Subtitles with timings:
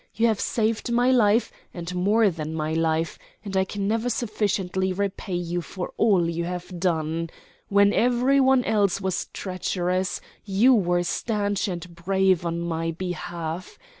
[0.15, 4.91] You have saved my life, and more than my life; and I can never sufficiently
[4.91, 7.29] repay you for all you have done.
[7.69, 13.77] When every one else was treacherous, you were stanch and brave on my behalf.